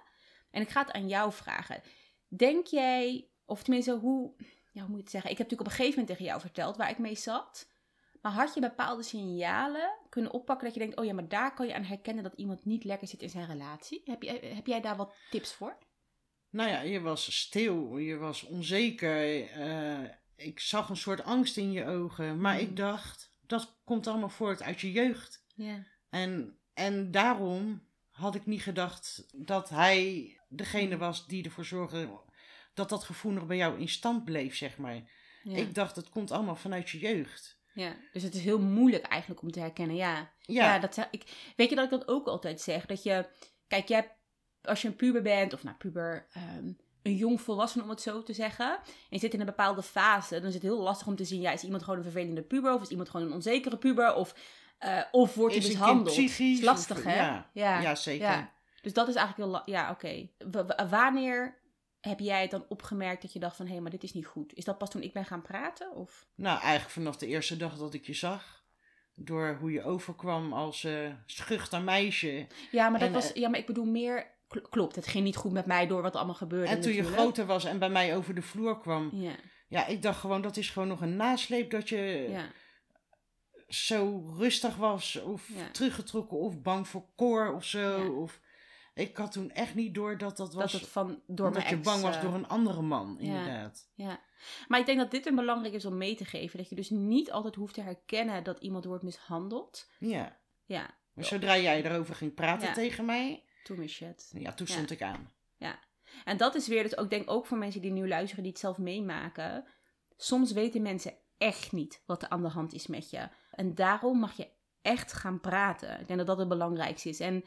[0.51, 1.81] En ik ga het aan jou vragen.
[2.27, 4.33] Denk jij, of tenminste, hoe,
[4.71, 5.31] ja, hoe moet je het zeggen?
[5.31, 7.71] Ik heb natuurlijk op een gegeven moment tegen jou verteld waar ik mee zat.
[8.21, 11.67] Maar had je bepaalde signalen kunnen oppakken dat je denkt, oh ja, maar daar kan
[11.67, 14.01] je aan herkennen dat iemand niet lekker zit in zijn relatie?
[14.05, 15.77] Heb, je, heb jij daar wat tips voor?
[16.53, 17.97] Nou ja, je was stil.
[17.97, 19.49] Je was onzeker.
[19.49, 22.41] eh, ik zag een soort angst in je ogen.
[22.41, 22.59] Maar Mm.
[22.61, 25.45] ik dacht, dat komt allemaal voort uit je jeugd.
[25.55, 25.83] Ja.
[26.09, 32.09] En, en daarom had ik niet gedacht dat hij degene was die ervoor zorgde
[32.73, 35.01] dat dat gevoel nog bij jou in stand bleef, zeg maar.
[35.43, 37.59] Ik dacht, het komt allemaal vanuit je jeugd.
[37.73, 37.95] ja.
[38.13, 39.95] Dus het is heel moeilijk eigenlijk om te herkennen.
[39.95, 41.23] Ja, Ja, Ja, dat ik.
[41.55, 42.85] Weet je dat ik dat ook altijd zeg?
[42.85, 43.29] Dat je,
[43.67, 44.15] kijk, jij,
[44.63, 46.67] als je een puber bent, of nou, puber, ehm,
[47.01, 50.39] een jong volwassene om het zo te zeggen, en je zit in een bepaalde fase,
[50.39, 52.73] dan is het heel lastig om te zien, ja, is iemand gewoon een vervelende puber,
[52.73, 54.35] of is iemand gewoon een onzekere puber, of,
[54.77, 56.07] eh, of wordt hij mishandeld?
[56.15, 56.57] psychisch?
[56.59, 57.15] is lastig, of- hè?
[57.15, 57.79] Ja, ja.
[57.79, 58.27] ja, zeker.
[58.27, 58.51] ja.
[58.81, 60.29] Dus dat is eigenlijk heel, ja, oké.
[60.51, 61.57] Wa- wa- wanneer
[62.01, 64.53] heb jij het dan opgemerkt dat je dacht van, hé, maar dit is niet goed?
[64.53, 66.27] Is dat pas toen ik ben gaan praten, of?
[66.35, 68.61] Nou, eigenlijk vanaf de eerste dag dat ik je zag.
[69.15, 72.47] Door hoe je overkwam als eh schuchter meisje.
[72.71, 74.27] Ja, maar dat En, was, eh, ja, maar ik bedoel meer,
[74.61, 77.45] klopt, het ging niet goed met mij door wat allemaal gebeurde En toen je groter
[77.45, 79.09] was en bij mij over de vloer kwam.
[79.13, 79.35] Ja,
[79.67, 82.51] Ja, ik dacht gewoon, dat is gewoon nog een nasleep dat je ja,
[83.67, 85.21] zo rustig was.
[85.21, 85.71] Of Ja.
[85.71, 88.03] teruggetrokken of bang voor koor of zo.
[88.03, 88.09] Ja.
[88.09, 88.41] Of,
[88.93, 90.71] ik had toen echt niet door dat dat was...
[90.71, 93.89] dat het van, door mijn je ex, bang was eh, door een andere man, inderdaad.
[93.95, 94.19] Ja,
[94.67, 96.57] maar ik denk dat dit een belangrijk is om mee te geven.
[96.57, 99.89] Dat je dus niet altijd hoeft te herkennen dat iemand wordt mishandeld.
[99.99, 100.41] Ja.
[100.65, 104.31] Ja, Maar zodra jij daarover ging praten tegen mij, is shit.
[104.37, 104.73] ja, toen Ja.
[104.73, 105.31] stond ik aan.
[106.25, 108.51] En dat is weer, dus ook, ik denk ook voor mensen die nu luisteren, die
[108.51, 109.65] het zelf meemaken.
[110.17, 113.27] Soms weten mensen echt niet wat er aan de hand is met je.
[113.51, 114.47] En daarom mag je
[114.81, 115.99] echt gaan praten.
[115.99, 117.19] Ik denk dat dat het belangrijkste is.
[117.19, 117.43] En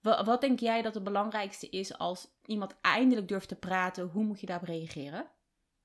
[0.00, 4.06] wa- wat denk jij dat het belangrijkste is als iemand eindelijk durft te praten?
[4.08, 5.26] Hoe moet je daarop reageren?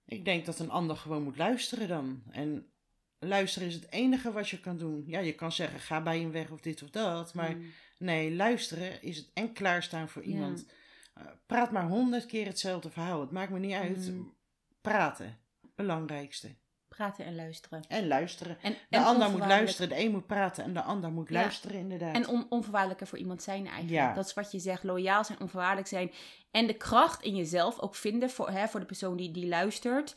[0.05, 2.23] Ik denk dat een ander gewoon moet luisteren dan.
[2.31, 2.71] En
[3.19, 5.03] luisteren is het enige wat je kan doen.
[5.05, 7.33] Ja, je kan zeggen, ga bij hem weg of dit of dat.
[7.33, 10.27] Maar Mm, nee, luisteren is het en klaarstaan voor Ja.
[10.29, 10.65] iemand.
[11.13, 13.21] Eh, praat maar honderd keer hetzelfde verhaal.
[13.21, 14.11] Het maakt me niet uit.
[14.11, 14.33] Mm.
[14.81, 15.37] Praten,
[15.75, 16.55] belangrijkste.
[16.87, 17.83] praten en luisteren.
[17.87, 18.57] En luisteren.
[18.61, 19.89] En, De en ander moet luisteren.
[19.89, 21.33] De een moet praten en de ander moet Ja.
[21.41, 22.15] luisteren, inderdaad.
[22.15, 23.93] En on, onvoorwaardelijk er voor iemand zijn eigenlijk.
[23.95, 24.13] Ja.
[24.13, 24.83] Dat is wat je zegt.
[24.83, 26.11] Loyaal zijn, onvoorwaardelijk zijn.
[26.51, 30.15] En de kracht in jezelf ook vinden voor, hè, voor de persoon die, die luistert.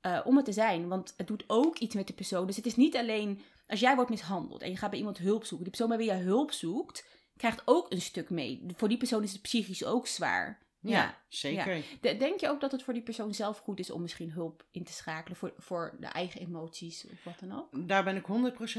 [0.00, 0.88] eh, om het te zijn.
[0.88, 2.46] Want het doet ook iets met de persoon.
[2.46, 3.40] Dus het is niet alleen...
[3.72, 5.58] Als jij wordt mishandeld en je gaat bij iemand hulp zoeken.
[5.68, 7.06] Die persoon bij wie je hulp zoekt,
[7.36, 8.66] krijgt ook een stuk mee.
[8.76, 10.66] Voor die persoon is het psychisch ook zwaar.
[10.80, 11.18] ja, ja.
[11.28, 11.84] zeker.
[12.00, 14.64] De- Denk je ook dat het voor die persoon zelf goed is om misschien hulp
[14.70, 15.36] in te schakelen?
[15.36, 17.88] Voor, voor de eigen emoties of wat dan ook?
[17.88, 18.26] Daar ben ik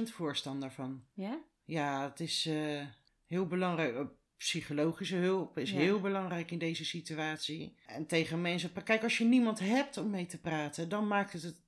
[0.10, 1.03] 100% voorstander van.
[1.13, 1.39] Ja?
[1.63, 2.86] Ja, het is eh,
[3.27, 3.95] heel belangrijk.
[3.95, 4.01] Eh,
[4.38, 5.77] Psychologische hulp is Ja.
[5.77, 7.77] heel belangrijk in deze situatie.
[7.88, 8.84] En tegen mensen.
[8.84, 11.62] Kijk, als je niemand hebt om mee te praten, dan maakt het het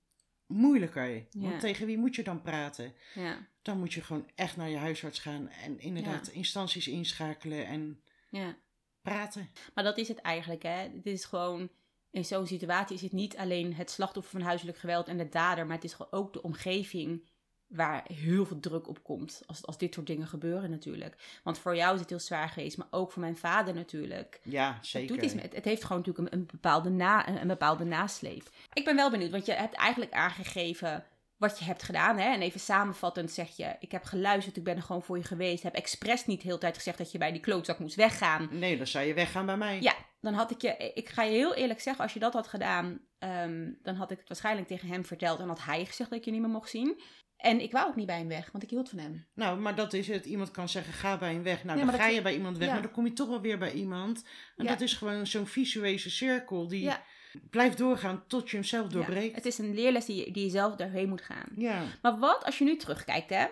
[0.48, 1.14] moeilijker.
[1.14, 1.24] Ja.
[1.32, 2.94] Want tegen wie moet je dan praten?
[3.14, 3.48] Ja.
[3.62, 8.56] Dan moet je gewoon echt naar je huisarts gaan en inderdaad instanties inschakelen en Ja.
[9.02, 9.50] praten.
[9.74, 10.70] Maar dat is het eigenlijk, hè.
[10.70, 11.70] Het is gewoon,
[12.12, 15.66] in zo'n situatie is het niet alleen het slachtoffer van huiselijk geweld en de dader,
[15.66, 17.28] maar het is gewoon ook de omgeving
[17.68, 21.40] waar heel veel druk op komt als, als dit soort dingen gebeuren natuurlijk.
[21.44, 24.40] Want voor jou is het heel zwaar geweest, maar ook voor mijn vader natuurlijk.
[24.44, 25.16] Ja, Het, zeker.
[25.16, 28.50] doet iets met, het heeft gewoon natuurlijk een, een, bepaalde na, een, een bepaalde nasleep.
[28.74, 31.04] Ik ben wel benieuwd, want je hebt eigenlijk aangegeven
[31.38, 32.18] wat je hebt gedaan.
[32.18, 32.34] Hè?
[32.34, 35.64] En even samenvattend zeg je, ik heb geluisterd, ik ben er gewoon voor je geweest.
[35.64, 38.48] Heb expres niet de hele tijd gezegd dat je bij die klootzak moest weggaan.
[38.52, 39.82] Nee, dan zou je weggaan bij mij.
[39.82, 39.94] Ja,
[40.26, 43.00] dan had ik je, ik ga je heel eerlijk zeggen, als je dat had gedaan,
[43.20, 46.26] ehm, dan had ik het waarschijnlijk tegen hem verteld en had hij gezegd dat ik
[46.26, 47.02] je niet meer mocht zien.
[47.38, 49.28] En ik wou ook niet bij hem weg, want ik hield van hem.
[49.34, 50.26] Nou, maar dat is het.
[50.26, 51.64] Iemand kan zeggen, ga bij hem weg.
[51.64, 52.74] Nou, Ja, dan ga je bij iemand weg, ja.
[52.74, 54.24] maar dan kom je toch wel weer bij iemand.
[54.56, 54.70] En Ja.
[54.72, 56.92] dat is gewoon zo'n visuele cirkel die
[57.50, 59.36] blijft doorgaan tot je hem zelf doorbreekt.
[59.36, 61.48] het is een leerles die je, die je zelf doorheen moet gaan.
[61.56, 61.84] Ja.
[62.02, 63.46] Maar wat, als je nu terugkijkt, hè?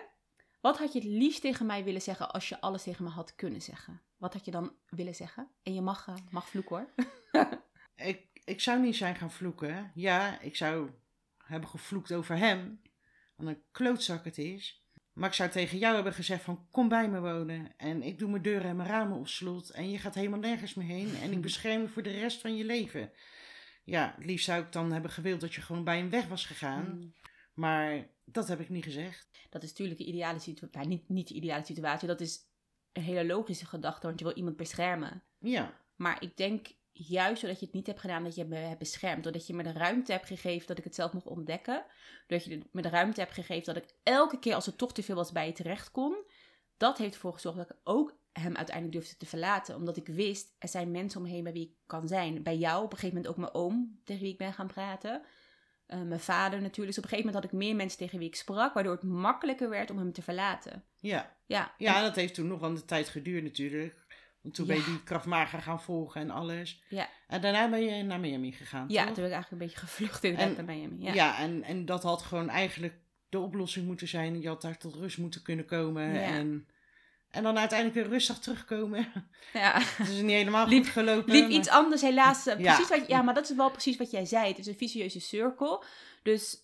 [0.64, 3.34] Wat had je het liefst tegen mij willen zeggen als je alles tegen me had
[3.34, 4.00] kunnen zeggen?
[4.16, 5.48] Wat had je dan willen zeggen?
[5.62, 6.88] En je mag, eh, mag vloeken hoor.
[7.96, 9.90] Ik, ik zou niet zijn gaan vloeken.
[9.94, 10.90] Ja, ik zou
[11.38, 12.80] hebben gevloekt over hem.
[13.36, 14.84] Wat een klootzak het is.
[15.12, 17.76] Maar ik zou tegen jou hebben gezegd van kom bij me wonen.
[17.76, 19.70] En ik doe mijn deuren en mijn ramen op slot.
[19.70, 21.14] En je gaat helemaal nergens meer heen.
[21.16, 23.12] En ik bescherm je voor de rest van je leven.
[23.84, 26.46] Ja, het liefst zou ik dan hebben gewild dat je gewoon bij hem weg was
[26.46, 26.84] gegaan.
[26.94, 27.14] Mm.
[27.54, 29.28] Maar dat heb ik niet gezegd.
[29.50, 30.78] Dat is natuurlijk de ideale situatie.
[30.78, 32.08] Nou, niet, niet de ideale situatie.
[32.08, 32.40] Dat is
[32.92, 35.22] een hele logische gedachte, want je wil iemand beschermen.
[35.38, 38.78] Ja, Maar ik denk juist doordat je het niet hebt gedaan, dat je me hebt
[38.78, 39.22] beschermd.
[39.22, 41.84] Doordat je me de ruimte hebt gegeven dat ik het zelf mocht ontdekken.
[42.26, 45.02] Doordat je me de ruimte hebt gegeven dat ik elke keer als het toch te
[45.02, 46.16] veel was bij je terecht kon.
[46.76, 49.76] Dat heeft ervoor gezorgd dat ik ook hem uiteindelijk durfde te verlaten.
[49.76, 52.42] Omdat ik wist, er zijn mensen om me heen bij wie ik kan zijn.
[52.42, 55.22] Bij jou, op een gegeven moment ook mijn oom, tegen wie ik ben gaan praten.
[55.86, 56.86] Eh, mijn vader natuurlijk.
[56.86, 58.74] Dus op een gegeven moment had ik meer mensen tegen wie ik sprak.
[58.74, 60.84] Waardoor het makkelijker werd om hem te verlaten.
[61.00, 61.32] ja.
[61.46, 63.94] Ja, Ja, dat heeft toen nog wel een tijd geduurd natuurlijk.
[64.42, 66.82] Want toen ben je die krachtmager gaan volgen en alles.
[66.88, 67.08] Ja.
[67.28, 69.14] En daarna ben je naar Miami gegaan, ja toch?
[69.14, 71.02] toen ben ik eigenlijk een beetje gevlucht inderdaad En- naar Miami.
[71.02, 71.38] Ja, Ja.
[71.38, 72.94] en, en dat had gewoon eigenlijk
[73.28, 74.40] de oplossing moeten zijn.
[74.40, 76.14] Je had daar tot rust moeten kunnen komen.
[76.14, 76.20] Ja.
[76.20, 76.68] En,
[77.34, 79.06] En dan uiteindelijk weer rustig terugkomen.
[79.52, 79.80] Ja.
[79.80, 81.32] Het is niet helemaal Liep- goed gelopen.
[81.32, 82.46] Liep maar- iets anders, helaas.
[82.46, 82.74] eh, Ja.
[82.74, 84.48] Precies wat, ja, maar dat is wel precies wat jij zei.
[84.48, 85.84] Het is een vicieuze cirkel.
[86.22, 86.56] Dus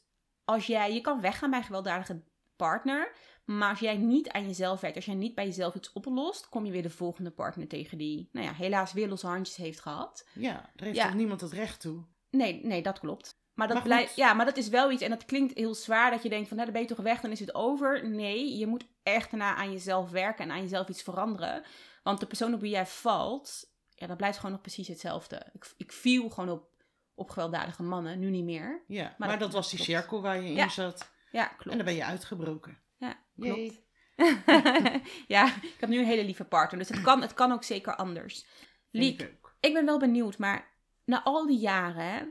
[0.45, 2.23] als jij, je kan weggaan bij een gewelddadige
[2.57, 3.13] partner.
[3.45, 6.65] Maar als jij niet aan jezelf werkt, als jij niet bij jezelf iets oplost, kom
[6.65, 10.29] je weer de volgende partner tegen die, nou ja, helaas weer losse handjes heeft gehad.
[10.35, 11.05] Ja, daar heeft Ja.
[11.07, 12.05] toch niemand het recht toe.
[12.31, 13.40] Nee, nee, dat klopt.
[13.67, 16.23] Maar dat, blijft, ja, maar dat is wel iets, en dat klinkt heel zwaar, dat
[16.23, 18.09] je denkt van, nou, dan ben je toch weg, dan is het over.
[18.09, 21.63] Nee, je moet echt daarna aan jezelf werken en aan jezelf iets veranderen.
[22.03, 25.47] Want de persoon op wie jij valt, ja, dat blijft gewoon nog precies hetzelfde.
[25.53, 26.69] Ik, ik viel gewoon op,
[27.15, 28.85] op gewelddadige mannen, nu niet meer.
[28.87, 31.11] Ja, maar, dat- dat, was die cirkel waar je in zat.
[31.31, 31.77] Ja, En klopt.
[31.77, 32.79] dan ben je uitgebroken.
[32.99, 33.81] Ja, klopt.
[35.27, 37.97] ja, ik heb nu een hele lieve partner, dus het kan, het kan ook zeker
[37.97, 38.47] anders.
[38.91, 40.69] Liek, ik ben wel benieuwd, maar
[41.05, 42.23] na al die jaren, hè,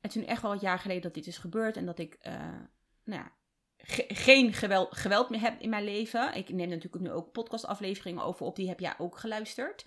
[0.00, 2.14] het is nu echt wel wat jaar geleden dat dit is gebeurd en dat ik
[2.20, 2.32] eh,
[3.04, 3.32] nou ja,
[3.76, 6.34] ge- geen geweld, geweld meer heb in mijn leven.
[6.34, 9.86] Ik neem natuurlijk nu ook podcastafleveringen over op, die heb jij ook geluisterd.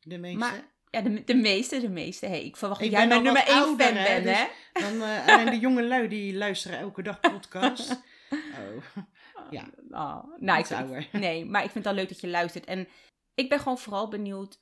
[0.00, 0.38] De meeste.
[0.38, 2.26] Maar- Ja, de, de meeste, de meeste.
[2.26, 4.80] Hey, ik verwacht dat jij mijn nummer wat 1 ouder, fan hè, bent, dus- hè?
[4.98, 7.90] Dan, eh, alleen de jonge lui die luisteren elke dag podcast.
[8.32, 8.84] Oh,
[9.50, 9.64] Ja.
[9.90, 11.12] Oh, nou, ik vind.
[11.12, 12.64] Nee, maar ik vind het al leuk dat je luistert.
[12.64, 12.88] En
[13.34, 14.58] ik ben gewoon vooral benieuwd,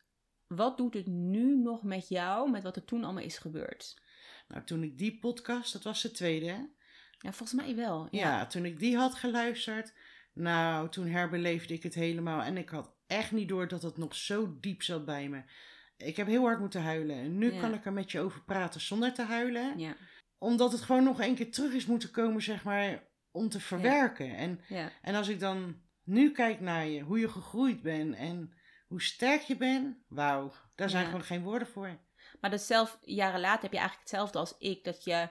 [0.47, 3.97] wat doet het nu nog met jou, met wat er toen allemaal is gebeurd?
[4.49, 6.59] Nou, toen ik die podcast, dat was de tweede, hè?
[7.19, 8.09] Ja, volgens mij wel.
[8.11, 9.93] Ja, toen ik die had geluisterd,
[10.33, 12.43] nou, toen herbeleefde ik het helemaal.
[12.43, 15.43] En ik had echt niet door dat het nog zo diep zat bij me.
[15.97, 17.17] Ik heb heel hard moeten huilen.
[17.17, 17.61] En nu Ja.
[17.61, 19.79] kan ik er met je over praten zonder te huilen.
[19.79, 19.97] Ja,
[20.39, 24.37] Omdat het gewoon nog één keer terug is moeten komen, zeg maar, om te verwerken.
[24.37, 24.61] En,
[25.03, 28.53] en als ik dan nu kijk naar je, hoe je gegroeid bent en
[28.87, 31.99] hoe sterk je bent, wauw, daar zijn gewoon geen woorden voor.
[32.41, 35.29] Maar dat zelf, jaren later heb je eigenlijk hetzelfde als ik, dat je,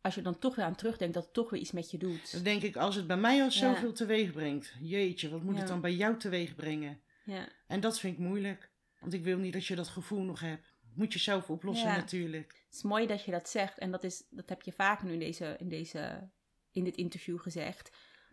[0.00, 2.32] als je dan toch weer aan terugdenkt, dat het toch weer iets met je doet.
[2.32, 3.50] Dan denk ik, als het bij mij al Ja.
[3.50, 5.58] zoveel teweeg brengt, jeetje, wat moet Ja.
[5.58, 7.00] het dan bij jou teweeg brengen?
[7.24, 8.70] Ja, En dat vind ik moeilijk.
[9.00, 10.72] Want ik wil niet dat je dat gevoel nog hebt.
[10.94, 11.96] Moet je zelf oplossen Ja.
[11.96, 12.62] natuurlijk.
[12.66, 15.12] het is mooi dat je dat zegt en dat, is, dat heb je vaker nu
[15.12, 16.30] in, deze, in, deze,
[16.72, 17.90] in dit interview gezegd.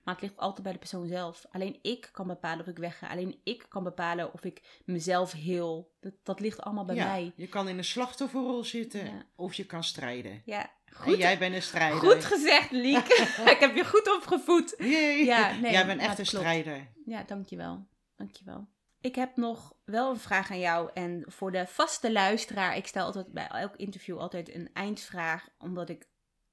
[0.10, 1.46] Maar het ligt altijd bij de persoon zelf.
[1.52, 3.08] Alleen ik kan bepalen of ik wegga.
[3.08, 5.92] Alleen ik kan bepalen of ik mezelf heel.
[6.00, 7.34] Dat, dat ligt allemaal bij ja, mij.
[7.36, 9.26] Je kan in een slachtofferrol zitten Ja.
[9.36, 10.42] of je kan strijden.
[10.46, 10.72] Ja,
[11.06, 12.00] En jij bent een strijder.
[12.00, 13.08] goed gezegd, Liek.
[13.54, 14.76] ik heb je goed opgevoed.
[14.78, 16.46] Ja, nee, jij bent echt een klopt.
[16.46, 16.88] strijder.
[17.06, 17.88] Ja, dankjewel.
[18.16, 18.68] Dankjewel.
[19.02, 20.90] Ik heb nog wel een vraag aan jou.
[20.94, 25.50] En voor de vaste luisteraar, ik stel altijd bij elk interview altijd een eindvraag.
[25.58, 26.08] Omdat ik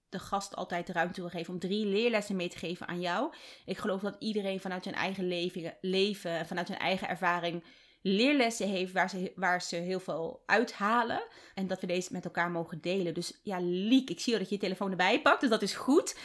[0.08, 3.32] de gast altijd de ruimte wil geven om drie leerlessen mee te geven aan jou.
[3.64, 7.64] Ik geloof dat iedereen vanuit zijn eigen leven, leven en vanuit zijn eigen ervaring
[8.02, 11.22] leerlessen heeft waar ze, waar ze heel veel uithalen.
[11.54, 13.14] En dat we deze met elkaar mogen delen.
[13.14, 16.16] Dus ja, Liek, ik zie dat je je telefoon erbij pakt, dus dat is goed.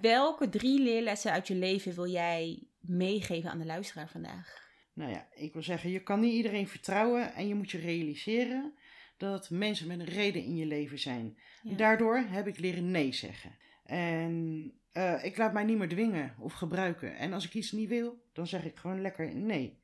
[0.00, 4.66] Welke drie leerlessen uit je leven wil jij meegeven aan de luisteraar vandaag?
[4.92, 7.34] Nou ja, ik wil zeggen, je kan niet iedereen vertrouwen.
[7.34, 8.74] En je moet je realiseren
[9.18, 11.38] dat mensen met een reden in je leven zijn.
[11.62, 11.76] Ja.
[11.76, 13.56] Daardoor heb ik leren nee zeggen.
[13.84, 17.16] En eh, ik laat mij niet meer dwingen of gebruiken.
[17.16, 19.80] En als ik iets niet wil, dan zeg ik gewoon lekker nee.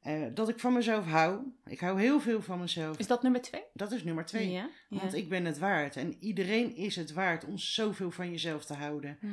[0.00, 1.40] Eh, dat ik van mezelf hou.
[1.64, 2.98] Ik hou heel veel van mezelf.
[2.98, 3.62] Is dat nummer twee?
[3.72, 4.50] Dat is nummer twee.
[4.50, 4.70] Ja.
[4.88, 5.96] Want ik ben het waard.
[5.96, 9.18] En iedereen is het waard om zoveel van jezelf te houden.
[9.20, 9.32] Mhm.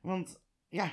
[0.00, 0.92] Want ja,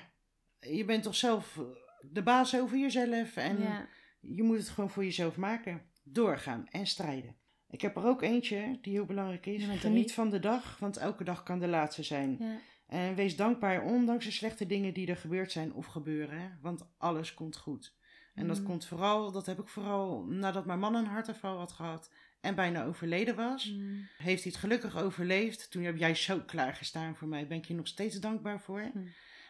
[0.59, 1.63] je bent toch zelf eh,
[2.01, 3.35] de baas over jezelf.
[3.35, 3.88] En ja.
[4.19, 5.81] je moet het gewoon voor jezelf maken.
[6.03, 7.35] Doorgaan en strijden.
[7.69, 9.60] Ik heb er ook eentje die heel belangrijk is.
[9.60, 9.91] Nummer drie.
[9.91, 12.36] Geniet van de dag, want elke dag kan de laatste zijn.
[12.39, 12.58] Ja.
[12.88, 16.58] En wees dankbaar ondanks de slechte dingen die er gebeurd zijn of gebeuren.
[16.62, 17.97] Want alles komt goed.
[18.36, 18.65] En dat Mhm.
[18.65, 22.86] komt vooral, dat heb ik vooral nadat mijn man een hartaanval had gehad en bijna
[22.86, 23.71] overleden was.
[23.71, 23.84] Mhm.
[24.17, 25.71] Heeft hij het gelukkig overleefd.
[25.71, 27.47] Toen heb jij zo klaargestaan voor mij.
[27.47, 28.82] Ben ik je nog steeds dankbaar voor.
[28.93, 28.99] Hm.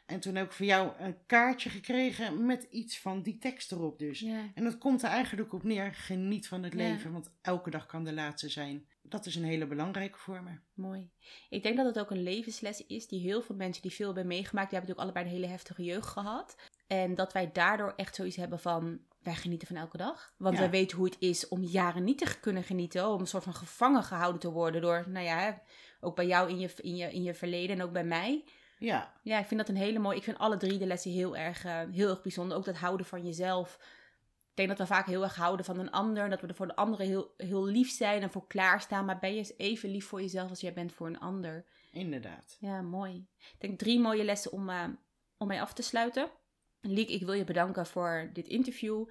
[0.09, 3.99] En toen heb ik voor jou een kaartje gekregen met iets van die tekst erop
[3.99, 4.19] dus.
[4.19, 4.51] Ja.
[4.55, 5.93] En dat komt er eigenlijk op neer.
[5.93, 6.77] Geniet van het Ja.
[6.79, 8.87] leven, want elke dag kan de laatste zijn.
[9.01, 10.51] Dat is een hele belangrijke voor me.
[10.73, 11.09] Mooi.
[11.49, 14.27] Ik denk dat het ook een levensles is die heel veel mensen die veel hebben
[14.27, 16.55] meegemaakt, die hebben natuurlijk allebei een hele heftige jeugd gehad.
[16.87, 20.33] En dat wij daardoor echt zoiets hebben van, wij genieten van elke dag.
[20.37, 20.61] Want Ja.
[20.61, 23.53] wij weten hoe het is om jaren niet te kunnen genieten, om een soort van
[23.53, 25.61] gevangen gehouden te worden door, nou ja,
[25.99, 28.43] ook bij jou in je, in je, in je verleden en ook bij mij.
[28.79, 30.17] Ja, Ja, ik vind dat een hele mooie.
[30.17, 32.57] Ik vind alle drie de lessen heel erg, eh, heel erg bijzonder.
[32.57, 33.79] Ook dat houden van jezelf.
[34.39, 36.29] Ik denk dat we vaak heel erg houden van een ander.
[36.29, 39.05] Dat we er voor de anderen heel, heel lief zijn en voor klaarstaan.
[39.05, 41.65] Maar ben je eens even lief voor jezelf als jij bent voor een ander?
[41.91, 42.57] inderdaad.
[42.59, 43.27] Ja, mooi.
[43.37, 44.83] Ik denk drie mooie lessen om, eh,
[45.37, 46.31] om mij af te sluiten.
[46.81, 49.07] Liek, ik wil je bedanken voor dit interview.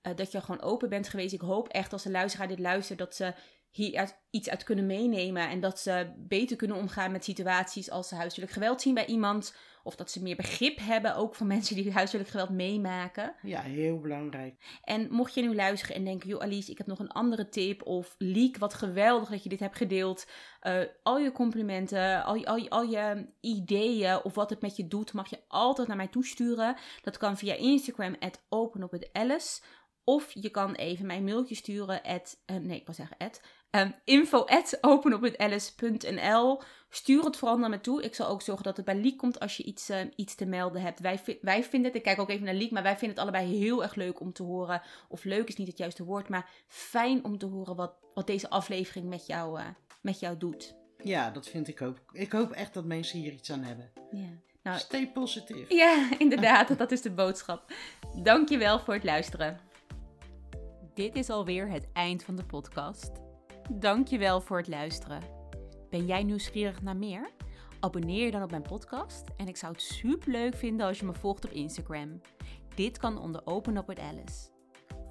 [0.00, 1.32] Eh, dat je gewoon open bent geweest.
[1.32, 3.34] Ik hoop echt als de luisteraar dit luistert dat ze
[3.72, 5.48] hier iets uit kunnen meenemen.
[5.48, 9.54] En dat ze beter kunnen omgaan met situaties als ze huiselijk geweld zien bij iemand.
[9.84, 13.34] Of dat ze meer begrip hebben, ook van mensen die huiselijk geweld meemaken.
[13.42, 14.78] Ja, heel belangrijk.
[14.82, 17.86] En mocht je nu luisteren en denken, joh Alice, ik heb nog een andere tip.
[17.86, 20.26] Of Liek, wat geweldig dat je dit hebt gedeeld.
[20.62, 24.76] Uh, al je complimenten, al je, al, je, al je ideeën of wat het met
[24.76, 26.76] je doet, mag je altijd naar mij toesturen.
[27.02, 29.62] Dat kan via Instagram, at openophetalice.
[30.04, 33.40] Of je kan even mijn mailtje sturen, at, uh, nee, ik wil zeggen at,
[33.76, 36.62] um, info at openopwithalice.nl.
[36.88, 38.02] Stuur het vooral naar me toe.
[38.02, 40.46] Ik zal ook zorgen dat het bij Liek komt als je iets, uh, iets te
[40.46, 41.00] melden hebt.
[41.00, 43.58] Wij, wij vinden het, ik kijk ook even naar Liek, maar wij vinden het allebei
[43.58, 44.82] heel erg leuk om te horen.
[45.08, 48.50] Of leuk is niet het juiste woord, maar fijn om te horen wat, wat deze
[48.50, 49.66] aflevering met jou, uh,
[50.00, 50.74] met jou doet.
[50.98, 51.98] Ja, dat vind ik ook.
[52.12, 53.92] Ik hoop echt dat mensen hier iets aan hebben.
[54.10, 54.28] Ja.
[54.62, 55.68] Nou, Stay positief.
[55.68, 57.72] Ja, inderdaad, dat is de boodschap.
[58.22, 59.60] Dankjewel voor het luisteren.
[60.94, 63.31] Dit is alweer het eind van de podcast.
[63.70, 65.22] Dankjewel voor het luisteren.
[65.90, 67.30] Ben jij nieuwsgierig naar meer?
[67.80, 71.06] Abonneer je dan op mijn podcast en ik zou het super leuk vinden als je
[71.06, 72.20] me volgt op Instagram.
[72.74, 74.50] Dit kan onder Open Up with Alice.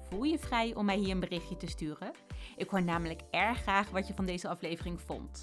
[0.00, 2.10] Voel je vrij om mij hier een berichtje te sturen?
[2.56, 5.42] Ik hoor namelijk erg graag wat je van deze aflevering vond.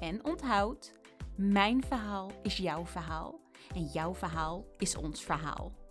[0.00, 0.92] En onthoud,
[1.36, 3.40] mijn verhaal is jouw verhaal
[3.74, 5.81] en jouw verhaal is ons verhaal.